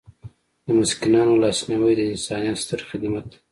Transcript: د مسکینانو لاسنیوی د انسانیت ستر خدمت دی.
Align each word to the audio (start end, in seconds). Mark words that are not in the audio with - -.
د 0.65 0.67
مسکینانو 0.79 1.33
لاسنیوی 1.43 1.93
د 1.97 2.01
انسانیت 2.11 2.57
ستر 2.63 2.79
خدمت 2.89 3.23
دی. 3.31 3.37